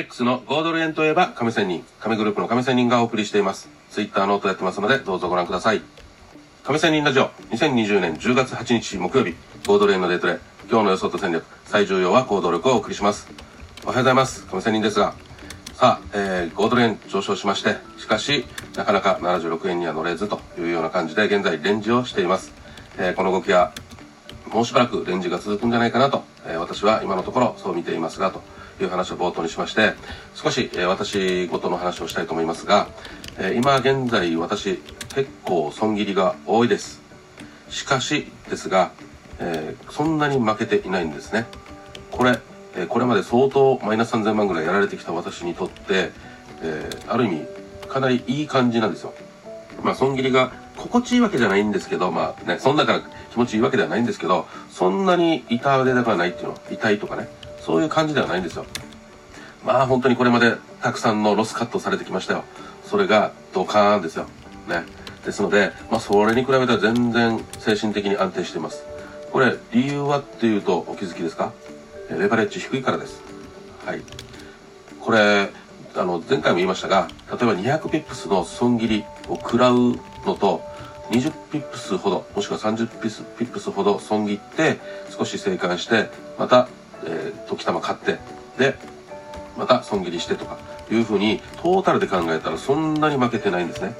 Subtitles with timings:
[0.00, 3.68] FX の豪ドル円といえば亀仙人、亀グループの亀仙人がお送りしています。
[3.90, 5.82] Twitter ノートやってますので、どうぞご覧ください。
[6.64, 9.34] 亀仙人ラジオ、2020年10月8日木曜日、
[9.64, 10.38] 豪ドル円のデイトレ、
[10.70, 13.28] 今日の予想と戦略、最重要は行動力をお送りします。
[13.84, 14.46] おはようございます。
[14.46, 15.12] 亀仙人ですが、
[15.74, 22.54] さあ、えー、豪ドル円上昇しまして、しかし、なかなか76円には乗れずというような感じで、現在レンジをしています。
[22.96, 23.72] えー、この動きは、
[24.50, 28.42] もうしばらくレンジが続くんじゃないかなと、えー私は今のところそう見ていますが、と
[28.84, 29.94] いう話を冒頭にしまして、
[30.34, 32.88] 少し、え私ごとの話をしたいと思いますが、
[33.38, 34.78] え今現在私、
[35.14, 37.00] 結構損切りが多いです。
[37.68, 38.92] しかしですが、
[39.38, 41.46] えそんなに負けていないんですね。
[42.10, 42.38] これ、
[42.76, 46.12] えこれまで相当マイナス3000万ぐらいやられてきた私にとって、
[46.62, 47.46] えある意味、
[47.88, 49.14] かなりいい感じなんですよ。
[49.82, 57.28] まあ、損切りが心地いいわけじゃないんですけど、まあね、そんだから気持ちいいわけではないんですけど、そんなに痛手ではないっていうの、痛いとかね、
[57.60, 58.66] そういう感じではないんですよ。
[59.64, 62.44] まあ本当にこれまでたくさんのロスカットされてきましたよ。
[62.84, 64.26] それがドカーンですよ。
[64.68, 64.84] ね。
[65.24, 68.84] ですので、まあそれに比べたら全然精神的に安定しています。
[69.30, 71.52] これ理由はっていうとお気づきですか？
[72.10, 73.22] レバレッジ低いからです。
[73.86, 74.02] はい。
[75.00, 75.50] これ、
[75.94, 80.62] あの、前回も言いましたが、例えば200ピップスの損切りを食らうのと、
[81.10, 84.78] 20ピップスほど、もしくは30ピップスほど損切って、
[85.16, 86.68] 少し生還して、また、
[87.04, 88.18] えー、時たま買って、
[88.58, 88.74] で、
[89.56, 90.58] また損切りしてとか、
[90.90, 93.94] いうふうに、トータルで考えたらそんなに負けてないんですね。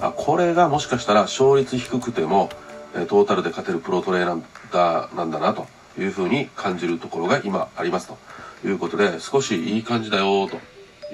[0.00, 2.50] あ、これがもしかしたら勝率低くても、
[2.94, 5.66] えートータルで勝てるプロトレーダーなんだなと
[5.98, 8.18] いうふうに感じるところが今ありますと
[8.66, 10.58] いうことで、少しいい感じだよと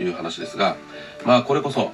[0.00, 0.76] いう話ですが、
[1.24, 1.92] まあこれこそ、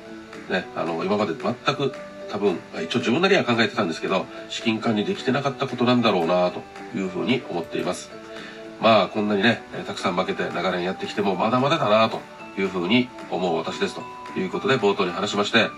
[0.50, 1.94] ね、あの、今まで全く
[2.30, 6.62] 多分、一応自分なりには考えてたんですけど、資金管理できてなかったことなんだろうなと
[6.96, 8.10] いうふうに思っています。
[8.80, 12.20] まあこんなにね、たくさん負けて長年やってきてもまだまだだなと
[12.58, 15.70] いうふうに思う私ですということで冒頭に話しまして、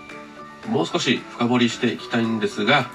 [0.69, 2.89] もう少し深掘りしていきたいんですが、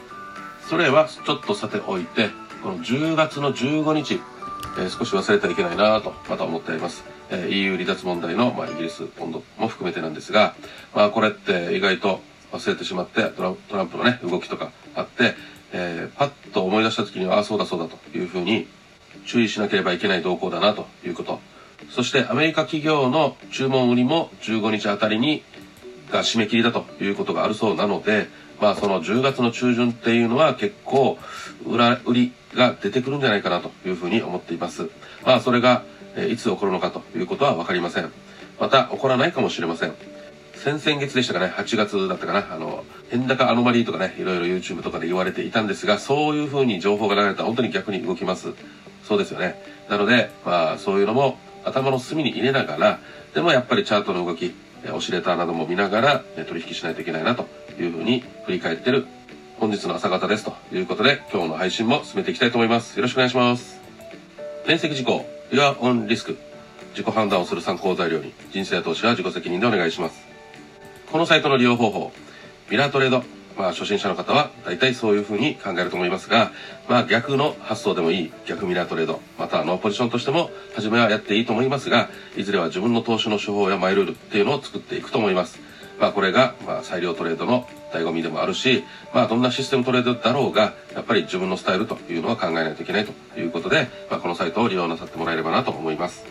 [0.69, 2.31] それはちょっとさておいて、
[2.62, 4.21] この10月の15日、
[4.78, 7.05] えー少し忘れてはいけないなとまた思っています。
[7.31, 10.55] えー EU 離脱問題の、まあ、イギリス、ポンドも含めてなんですが、
[10.94, 12.21] まあこれって意外と
[12.53, 15.34] 忘れてしまってトラントランプのね、動きとかあって、
[15.72, 18.66] えーパッと思い出した時には、ああ、そうだそうだというふうに
[19.27, 21.41] 注意しなければいけない動向だなということ。
[21.91, 25.43] そしてアメリカ企業の注文売りも15日あたりに
[26.11, 28.28] が締め切りだということがあるそうなので、
[28.61, 31.19] まあその10月の中旬っていうのは結構
[31.67, 34.89] 裏売りが出てくるんじゃないかなというふうに思っています。
[35.25, 35.84] まあそれが、
[36.31, 38.12] いつ起こるのかということはわかりません。
[38.61, 39.94] また起こらないかもしれません。
[40.55, 48.55] 先々月でしたかね、8月だったかな、あの、変高アノマリーとかね、いろいろ YouTube とかで言われていたんですが、そういう風に情報が流れたら本当に逆に動きます。
[49.12, 49.56] そうですよね。
[49.91, 52.99] なので、まあそういうのも頭の隅に入れながら、
[53.34, 57.47] でもやっぱりチャートの動き、えオシレーターなども見ながらえ取引しないといけないなと
[57.78, 59.06] いう風に振り返ってる
[59.61, 62.97] 本日の朝方ですということで、今日の配信も進めていきたいと思います。
[62.97, 63.78] よろしくお願いします。
[64.65, 66.37] 転籍事項、Your Own Risk。
[66.93, 70.23] 自己判断をする参考材料に、人生投資は自己責任でお願いします。
[71.11, 72.12] このサイトの利用方法、
[72.71, 73.23] ミラートレード。
[73.56, 76.52] まあ初心者の方は大体そういう風に考えると思いますが、
[76.88, 85.60] まあ逆の発想でもいい逆ミラートレード、またノーポジションとしても初めはやっていいと思いますが、いずれは自分の投資の手法やマイルールっていうのを作っていくと思います。
[86.00, 96.24] まあこれがまあ裁量トレードの醍醐味でもあるし、まあどんなシステムトレードだろうが、やっぱり自分のスタイルというのは考えないといけないということで、まあこのサイトを利用なさってもらえればなと思います。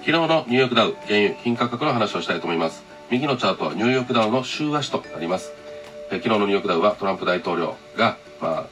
[0.00, 2.84] 昨日のニューヨークダウ、原油、金価格の話をしたいと思います。
[3.10, 5.52] 右のチャートはニューヨークダウの週足となります。
[6.10, 8.66] え昨日のニューヨークダウはトランプ大統領が、まあ、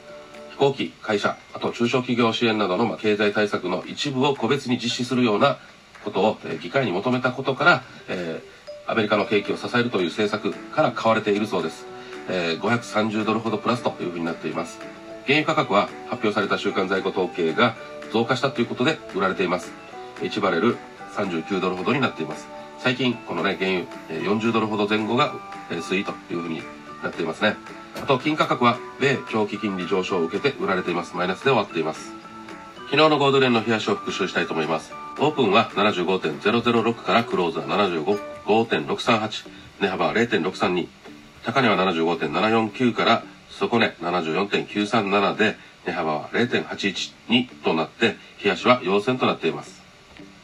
[0.51, 5.57] 飛行機、会社、あと中小企業支援などの、まあ、経済対策の一部を個別に実施するような
[6.03, 8.57] ことを、え議会に求めたことから、えー
[8.89, 11.85] アメリカの景気を支えるという政策から買われているそうです。
[12.29, 14.79] えー530ドルほどプラスというふうになっています。
[15.25, 17.75] 原油価格は発表された週間在庫統計が
[18.13, 19.73] 増加したということで売られています。
[20.21, 20.77] 1バレル
[21.17, 22.47] 39ドルほどになっています。
[22.79, 23.71] 最近、このね、原
[24.09, 25.33] 油、40ドルほど前後が、
[25.69, 26.61] 推移というふうに
[27.03, 27.55] なっていますね。
[27.95, 31.15] あと、金価格は、米長期金利上昇を受けて売られています。
[31.15, 32.13] マイナスで終わっています。
[32.89, 34.93] 昨日のゴールドレーンの冷やしを復習したいと思います。
[35.19, 39.45] オープンは75.006からクローズは75.638。
[39.81, 40.87] 値幅は0.632。
[41.43, 45.55] 高値は75.749から底値74.937で
[45.85, 49.81] 値幅は0.812となって、冷やしは陽線となっています。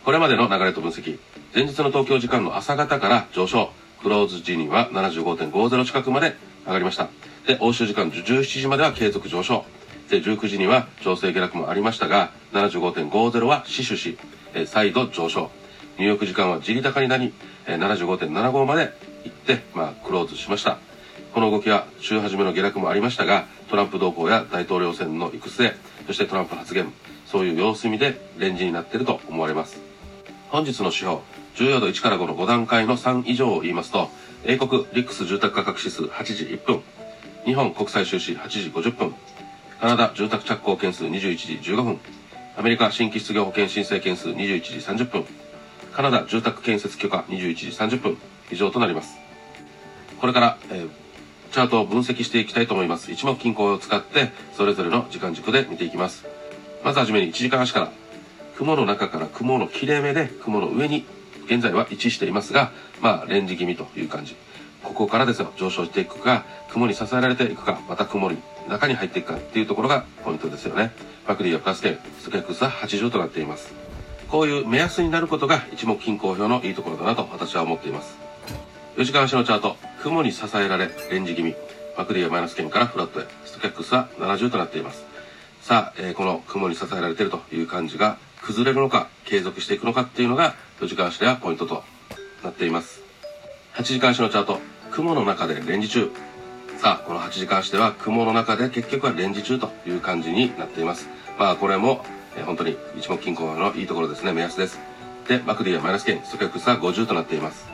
[0.04, 1.20] これまでの流れと分析。
[1.56, 3.72] 前日の東京時間の朝方から上昇。
[4.04, 6.36] クローズ時には75.50近くまで
[6.66, 7.08] 上がりました。
[7.48, 9.66] で、欧州時間17時までは継続上昇。
[10.10, 14.18] で、19時には調整下落もありましたが、75.50は死守し、
[14.54, 15.50] え再度上昇。
[15.98, 17.34] ニューヨーク時間は地利高になり、
[17.66, 20.80] えー75.75まで行って、まあ、クローズしました。
[21.34, 25.72] この動きは週初めの下落もありましたが、トランプ動向や大統領選の行く末、
[26.08, 26.92] そしてトランプ発言、
[27.26, 29.82] そういう様子見でレンジになっていると思われます。
[30.50, 31.20] 本日の指標、
[31.56, 34.10] 重要度1から5の5段階の3以上を言いますと、
[34.44, 36.82] 英国リックス住宅価格指数8時1分、
[37.46, 39.14] 日本国際収支8時50分、
[39.80, 42.00] カナダ住宅着工件数21時15分、
[42.58, 45.26] アメリカ新規失業保険申請件数21時30分、
[45.92, 48.18] カナダ住宅建設許可21時30分、
[48.52, 49.18] 以上となります。
[50.20, 51.04] これから、えー
[51.54, 53.12] チャートを分析していきたいと思います。
[53.12, 56.26] 一目均衡を使って、それぞれの時間軸で見ていきます。
[56.84, 57.92] まずはじめに1時間足から、
[58.58, 61.06] 雲の中から雲の切れ目で雲の上に
[61.46, 64.36] 現在は位置していますが、まあ、レンジ気味という感じ。
[64.84, 68.38] ここからですよ、上昇していくか、雲に支えられていくか、また雲に
[68.68, 70.92] 中に入っていくかっていうところがポイントですよね。
[71.28, 73.74] マクリーはプラス点、ストキャクスは80となっています。
[74.28, 78.18] こういう目安になることが一目均衡表のいいところだなと私は思っています。
[78.98, 81.56] 4時間足のチャート、雲に支えられ、レンジ気味。
[81.98, 85.06] マクリーはマイナス圏からフラットへ、ストキャックスは70となっています。
[85.62, 91.82] さあ、えーこの雲に支えられているという感じが崩れるのか、継続していくのかっていうのが4時間足ではポイントと
[92.44, 93.02] なっています。
[93.76, 94.60] 8時間足のチャート、
[94.92, 96.12] 雲の中でレンジ中。
[96.78, 101.08] さあ、この8時間足では雲の中で結局はレンジ中という感じになっています。
[101.40, 102.04] まあ、これも、
[102.36, 104.78] えー本当に一目均衡のいいところですね、目安です。
[105.30, 107.66] で、マクディはマイナス圏、ストキャックスは50となっています。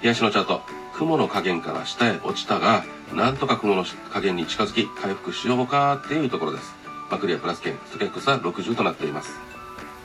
[0.00, 0.62] 東のチャート、
[0.94, 2.82] 雲の加減から下へ落ちたが、
[3.14, 6.74] なんとか雲の加減に近づき、回復しようかっていうところです。
[7.10, 9.38] マクリアプラス圏、ストキャックスは60となっています。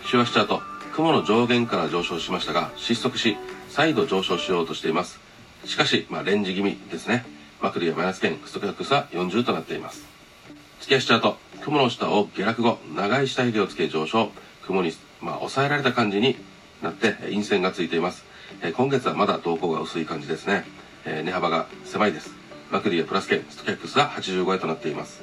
[0.05, 0.61] 週足チャート、
[0.95, 3.35] 雲の上限から上昇しましたが、失速し、
[3.67, 5.19] 再度上昇しようとしています。
[5.65, 7.25] しかし、まあ、レンジ気味ですね。
[7.61, 10.05] マクリアマイナス圏、ストキャックスは40となっています。
[10.79, 14.31] 月足チャート、雲の下を下落後、長い下髭をつけ上昇、
[14.65, 16.37] 雲に、まあ、抑えられた感じに
[16.81, 18.23] なって、陰線がついています。
[18.61, 20.63] えー今月はまだ動向が薄い感じですね。
[21.03, 22.31] えー値幅が狭いです。
[22.71, 25.21] マクリアプラス圏、ストキャックスは85円となっています。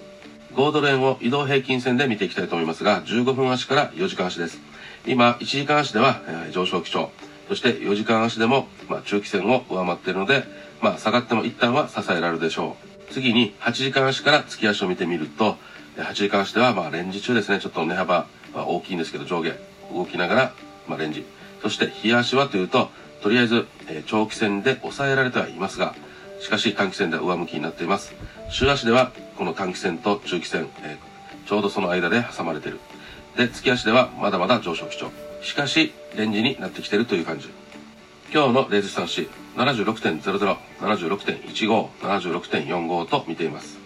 [0.54, 4.71] 5ドル円を移動平均線で見ていきたいと思いますが、15分足から4時間足です。
[5.06, 7.10] 今、1時間足では、えー上昇基調、
[7.48, 10.44] そして4時間足でも、まあ、中期線を上回っているので、
[10.80, 12.76] まあ、下がっても一旦は支えられるでしょ
[13.10, 13.12] う。
[13.12, 15.56] 次に、8時間足から月足を見てみると、
[15.96, 17.60] 8時間足では、まあ、レンジ中ですね。
[17.60, 19.52] ちょっと値幅、まあ、大きいんですけど、上下、
[19.92, 20.52] 動きながら、
[20.86, 21.24] まあ、レンジ。
[21.62, 22.90] そして、日足はというと、
[23.22, 25.94] とりあえず、えー長期線で抑えられてはいますが、
[26.40, 28.14] しかし短期線では上向きになっています。
[28.50, 31.12] 週足では、この短期線と中期線、えー
[31.48, 32.78] ちょうどその間で挟まれている。
[33.36, 35.10] で、月足ではまだまだ上昇基調。
[35.42, 37.48] しかし、レンジになってきてるという感じ。
[38.32, 43.78] 今日のレーズスタンシ76.00、76.15、76.45と見ています。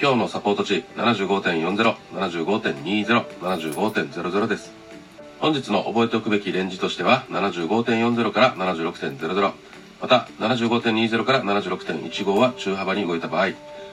[0.00, 4.82] 今日のサポート値75.40、75.20、75.00です。
[5.42, 9.52] 本日の覚えておくべきレンジとしては75.40から76.00
[10.00, 13.48] また75.20から76.15は中幅に動いた場合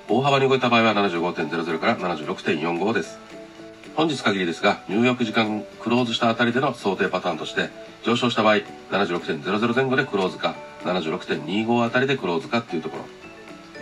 [0.08, 3.18] 大幅に動いた場合は75.00から76.45です
[3.96, 7.70] 本日限りですがニューヨーク時間クローズしたあたりでの想定パターンとして
[8.04, 8.56] 上昇した場合
[8.92, 13.06] 76.00前後でクローズか76.25あたりでクローズかっていうところ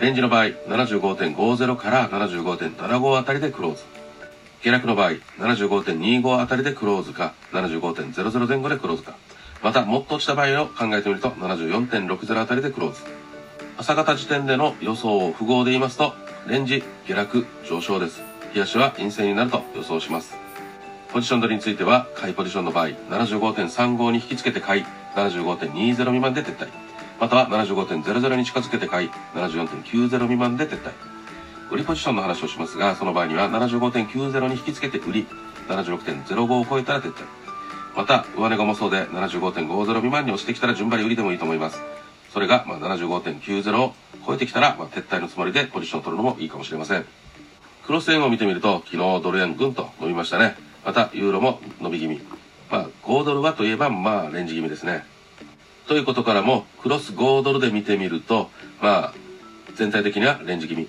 [0.00, 3.98] レンジの場合75.50から75.75あたりでクローズ
[4.62, 9.14] 下落の場合、75.25あたりでクローズか、75.00前後でクローズか。
[9.62, 13.00] また、もっと落ちた場合を考えてみると、74.60あたりでクローズ。
[13.76, 16.12] 朝方時点での予想を符号で言いますと、
[16.48, 18.27] レンジ、下落、上昇です。
[18.52, 20.36] 日足は陰線になると予想します。
[21.12, 26.68] ポジション取りについては、買いポジションの場合、75.35に引き付けて買い、75.20未満で撤退。
[27.20, 30.92] または75.00に近づけて買い、74.90未満で撤退。
[31.70, 35.26] 売りポジションの話をしますが、その場合には75.90に引き付けて売り、
[35.68, 37.24] 76.05を超えたら撤退。
[37.96, 41.80] また、上値が重そうで75.50未満に落ちてきたら順張り売りでもいいと思います。
[42.32, 43.94] それが、ま、75.90を
[44.26, 47.04] 超えてきたら、ま、撤退のつもりでポジションを取るのもいいかもしれません。
[47.88, 50.56] クロス円を見てみると、昨日ドル円ぐんと伸びましたね。
[50.84, 52.20] また、ユーロも伸び気味。
[52.70, 55.06] まあ、5ドルはといえば、まあ、レンジ気味ですね。
[55.86, 58.50] ということからも、クロス5ドルで見てみると、
[58.82, 59.14] まあ、
[59.74, 60.86] 全体的にはレンジ気味。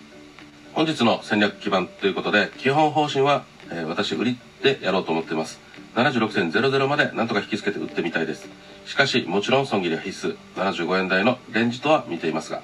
[0.74, 5.62] 本日の戦略基盤ということで、基本方針は、えー私売りでやろうと思っています。
[5.96, 8.50] 76.00までなんとか引き付けて売ってみたいです。
[8.86, 10.36] しかし、もちろん損切りは必須。
[10.58, 12.62] 75円台のレンジとは見ていますが。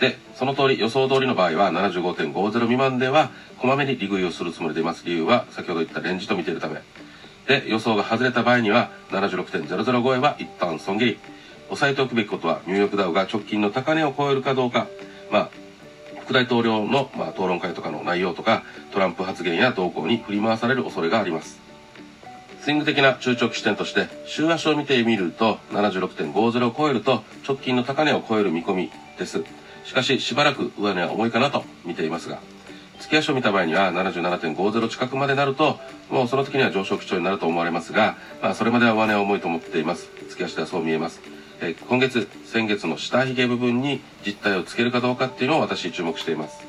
[0.00, 5.04] で、その通り、予想通りの場合は75.50未満では、こまめに利食いをするつもりでいます。
[5.06, 6.82] 理由は、先ほど言ったレンジと見ているため。
[7.46, 11.18] で、予想が外れた場合には、76.00超えは一旦損切り。
[11.70, 14.86] 押さえておくべきことは、ニューヨークダウが直近の高値を超えるかどうか。
[15.30, 15.50] まあ、
[16.22, 21.64] 副大統領の、まあ、討論会とかの内容とか、トランプ発言や動向に振り回される恐れがあります。
[22.64, 29.44] スイング的な中長期視点として週足を見てみると76.50を超えると直近の高値を超える見込みです
[29.84, 32.38] しかししばらく上値は重いかなと見ていますが
[33.00, 35.78] 月足を見た場合には77.50近くまでなると
[36.10, 40.10] もうその時には上昇基調になると思われますが、まあ、それまでは上値は重いと思っています。
[40.28, 41.20] 月足ではそう見えます。
[41.60, 46.64] え、今月先月の下髭部分に実体をつけるかどうかっていうのを私注目しています。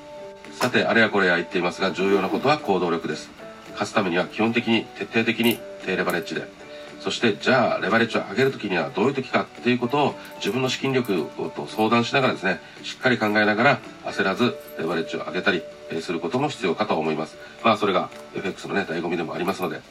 [0.53, 3.29] さてあれやこれや言っていますが重要なことは行動力です。
[3.74, 6.64] 勝つためには基本的に徹底的に低レバレッジで。
[7.05, 15.62] そしてじゃあレバレッジを上げるときにはどういう時かっていうことを自分の資金力と相談しながらですねしっかり考えながら焦らずレバレッジを上げたり
[16.01, 17.38] することも必要かと思います。
[17.63, 19.81] まあそれが FX のね醍醐味でもありますので。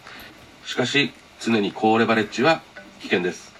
[0.67, 2.63] しかし常に高レバレッジは
[2.99, 3.55] 危険です。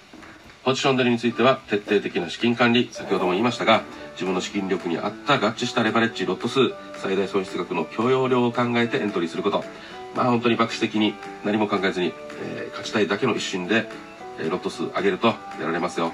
[0.65, 3.83] ポジション取りについては徹底的な資金管理先ほども言いましたが
[4.15, 9.63] 自分の資金力に合った合致したレバレッジロット数最大損失額の許容量を考えてエントリーすること。
[10.15, 13.87] まあ本当に爆死的に何も考えずに、えー、勝ちたいだけの一心で、
[14.39, 16.13] えー、ロット数上げるとやられますよ。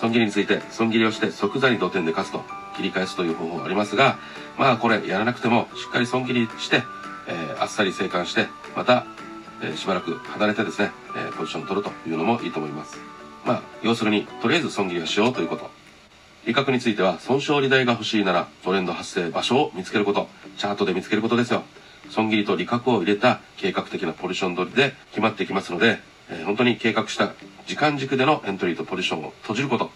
[0.00, 2.42] 損切りについて損切りをして即座に土点で勝つと
[2.76, 4.18] 切り返すという方法ありますが、
[4.58, 6.82] まあこれやらなくてもしっかり損切りして、
[7.26, 9.06] えー、あっさり生還して、また、
[9.62, 12.98] えしばらく離れてですね、えポジションを取るというのもいいと思います。
[13.44, 15.70] まあ、要するに、とりあえず損切りをしようということ。
[16.46, 20.28] 利確については、損傷利台が欲しいなら、トレンド発生場所を見つけること。
[20.56, 21.62] チャートで見つけることですよ。
[22.10, 25.98] 損切りと利確を入れた計画的なポジション取りで決まってきますので、
[26.28, 27.32] えー、本当に計画した
[27.66, 29.90] 時間軸でのエントリーとポジションを閉じること。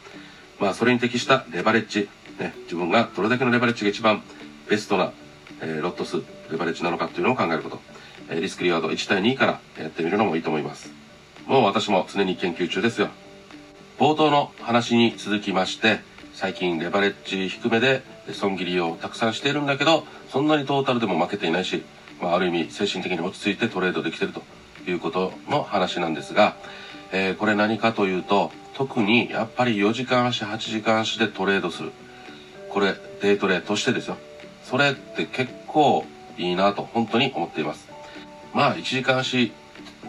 [0.61, 4.23] まあ、それに適したレバレッジ、ね、自分がどれだけのレバレッジが一番
[4.69, 5.13] ベストな、
[5.61, 7.81] えー、ロット数、レバレッジなのかっていうのを考えること。
[8.31, 10.93] えー、リスクリワード1対2からやってみるのもいいと思います。
[11.47, 13.09] もう私も常に研究中ですよ。
[13.99, 16.01] 冒頭の話に続きまして、
[16.33, 18.03] 最近レバレッジ低めで
[18.33, 21.85] 損切りをたくさんしているんだけど、そんなにトータルでも負けていないし、
[22.21, 24.43] まあ、ある意味精神的に落ち着いてトレードできてると
[24.87, 26.57] いうことの話なんですが、
[27.13, 31.93] えー、これ何かというと特にやっぱり4時間足8時間足でトレードする。
[32.71, 34.17] これデイトレとしてですよ。
[34.65, 36.05] それって結構
[36.37, 37.89] いいなと本当に思っています。
[38.53, 39.53] まあ1時間足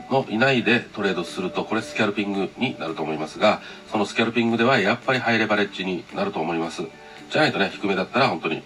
[0.09, 6.83] の以内でトレードするとこれスキャルピングになると思いますがそのスキャルピングではやっぱりハイレバレッジになると思います。
[7.29, 8.63] じゃないとね低めだったら本当に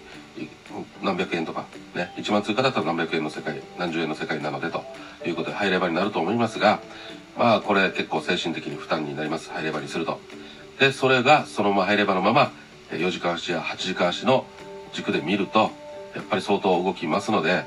[1.02, 4.84] 何百円とか、ね、1万通貨だったら何百円の世界、何十円の世界なのでと
[5.26, 6.80] いうことで、ハイレバーになると思いますが、
[7.36, 9.50] まあ、これ結構精神的に負担になります。
[9.50, 10.20] ハイレバーにすると。
[10.78, 12.52] で、それが、そのままハイレバーのまま、
[12.90, 14.46] 4時間足や8時間足の
[14.92, 15.70] 軸で見ると、
[16.14, 17.64] やっぱり相当動きますので、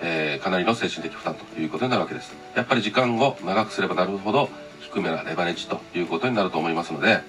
[0.00, 2.34] えー、かなりの精神的負担ということになるわけです。
[2.54, 4.48] やっぱり時間を長くすればなるほど、
[4.80, 7.20] 低めなレバレッジということになると思いますので、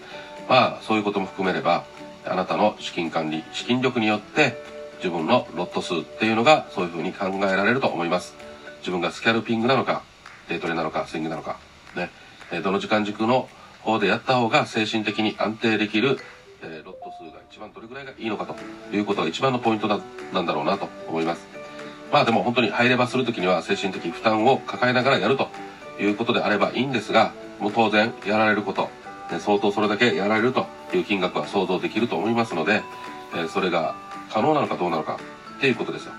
[0.50, 1.84] まあ、そういうことも含めれば、
[2.26, 4.73] あなたの資金管理、資金力によって、
[5.04, 8.36] 自分のロット数っていうのがそういうふうに考えられると思います。
[8.80, 10.02] 自分がスキャルピングなのか、
[10.48, 11.60] デートレなのか、スイングなのか、
[11.94, 12.10] ね、
[12.54, 13.50] えどの時間軸の
[13.82, 16.20] 方でやった方が精神的に安定できる、
[16.62, 18.56] えロット数が一番どれぐらいがいいのかと
[18.96, 20.00] いうことが一番のポイントだ
[20.32, 21.46] なんだろうなと思います。
[22.10, 25.50] まあでも本当に入ればするときには精神的負担を抱えながらやると
[26.00, 28.84] いうことであればいいんですが、もう当然やられること、
[29.30, 32.84] ね、相当それだけやられるという金額は想像できると思いますので、
[33.36, 33.96] えそれが
[34.32, 35.20] 可能なのかどうなのか
[35.58, 36.14] っていうことですよ。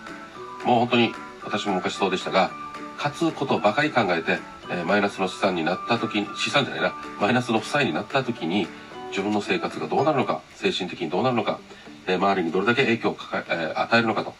[0.64, 2.50] もう本当に私も昔そうでしたが、
[2.96, 4.38] 勝つことばかり考えて、
[4.70, 8.66] えー、マイナスの資産になった時に、資産じゃないな、マイナスの負債になった時に、
[9.10, 11.58] 自分の生活がどうなるのか、精神的にどうなるのか、
[12.06, 14.34] えー、周りにどれだけ影響をか、えー、与えるのかと、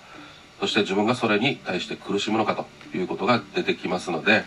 [0.60, 4.44] そして自分がそれに対して苦しむのかということが出てきますので、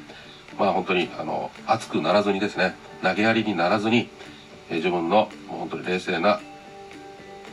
[0.57, 4.09] まあ本当に、あの、熱くならずにですね、投げやりにならずに、
[4.69, 6.39] え、自分のもう本当に冷静な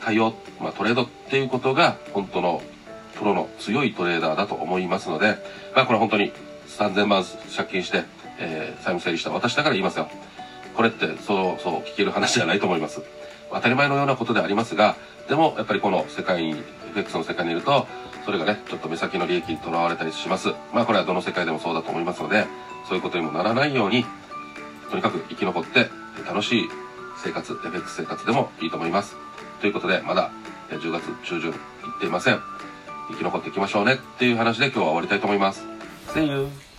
[0.04, 2.62] 対応、まあ、トレードっていうことが本当の
[3.16, 5.38] プロの強いトレーダーだと思いますので、
[5.74, 6.32] まあ、これ本当に
[6.68, 7.24] 3000万
[7.56, 8.04] 借金して、
[8.38, 10.08] えー、債務整理した私だから言いますよ。
[10.76, 13.00] これってそうそう聞ける話じゃないと思います。
[13.52, 14.96] 当たり前のようなことでありますが、
[15.28, 16.56] でもやっぱりこの世界に、
[16.90, 17.86] FX の世界にいると、
[18.24, 20.48] それがね、ちょっと目先の利益にとらわれたりします。
[20.72, 22.46] まあこれはどの世界でもそうだと思いますので、
[22.88, 24.04] そういうことにもならないように、
[24.90, 25.88] とにかく生き残って
[26.26, 26.68] 楽しい
[27.22, 29.16] 生活、FX 生活でもいいと思います。
[29.64, 30.30] ということで、まだ
[30.68, 31.56] 10月中旬行
[31.96, 32.40] っていません。
[33.08, 35.66] 生き残っていきましょうねっていう話で今日は終わりたいと思います。
[36.08, 36.73] See you!